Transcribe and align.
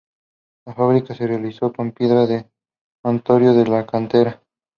La 0.65 0.73
fábrica 0.73 1.13
se 1.13 1.27
realizó 1.27 1.71
con 1.71 1.91
piedra 1.91 2.25
de 2.25 2.49
Hontoria 3.03 3.51
de 3.53 3.67
la 3.67 3.85
Cantera. 3.85 4.41